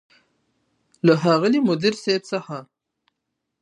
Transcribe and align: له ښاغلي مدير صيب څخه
له 1.05 1.13
ښاغلي 1.21 1.59
مدير 1.67 1.93
صيب 2.03 2.21
څخه 2.31 2.57